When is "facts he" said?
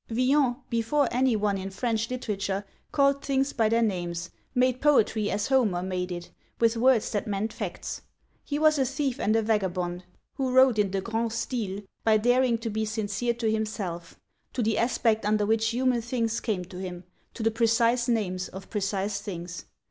7.53-8.57